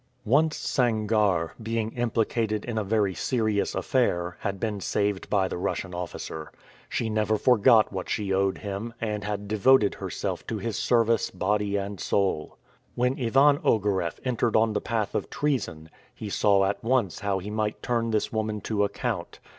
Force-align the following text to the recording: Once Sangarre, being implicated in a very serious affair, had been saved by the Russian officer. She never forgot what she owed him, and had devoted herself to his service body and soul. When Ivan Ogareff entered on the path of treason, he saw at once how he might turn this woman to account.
Once 0.25 0.57
Sangarre, 0.57 1.51
being 1.61 1.91
implicated 1.91 2.65
in 2.65 2.79
a 2.79 2.83
very 2.83 3.13
serious 3.13 3.75
affair, 3.75 4.35
had 4.39 4.59
been 4.59 4.79
saved 4.81 5.29
by 5.29 5.47
the 5.47 5.59
Russian 5.59 5.93
officer. 5.93 6.51
She 6.89 7.07
never 7.07 7.37
forgot 7.37 7.93
what 7.93 8.09
she 8.09 8.33
owed 8.33 8.57
him, 8.57 8.95
and 8.99 9.23
had 9.23 9.47
devoted 9.47 9.93
herself 9.93 10.47
to 10.47 10.57
his 10.57 10.75
service 10.75 11.29
body 11.29 11.77
and 11.77 11.99
soul. 11.99 12.57
When 12.95 13.19
Ivan 13.21 13.59
Ogareff 13.63 14.19
entered 14.25 14.55
on 14.55 14.73
the 14.73 14.81
path 14.81 15.13
of 15.13 15.29
treason, 15.29 15.87
he 16.15 16.31
saw 16.31 16.65
at 16.65 16.83
once 16.83 17.19
how 17.19 17.37
he 17.37 17.51
might 17.51 17.83
turn 17.83 18.09
this 18.09 18.33
woman 18.33 18.59
to 18.61 18.83
account. 18.83 19.39